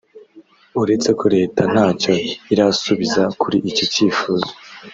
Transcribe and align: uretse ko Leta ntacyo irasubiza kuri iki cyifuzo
uretse 0.81 1.09
ko 1.19 1.25
Leta 1.35 1.61
ntacyo 1.73 2.11
irasubiza 2.53 3.21
kuri 3.41 3.57
iki 3.69 3.85
cyifuzo 3.93 4.49